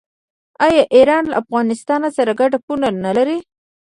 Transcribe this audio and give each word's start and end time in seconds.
آیا 0.65 0.83
ایران 0.95 1.23
له 1.31 1.35
افغانستان 1.41 2.01
سره 2.17 2.31
ګډه 2.39 2.57
پوله 2.65 2.89
نلري؟ 3.05 3.37